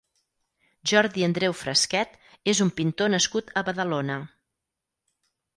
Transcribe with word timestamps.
Jordi 0.91 1.25
Andreu 1.27 1.53
Fresquet 1.59 2.17
és 2.53 2.63
un 2.67 2.73
pintor 2.81 3.13
nascut 3.17 3.55
a 3.63 3.67
Badalona. 3.71 4.21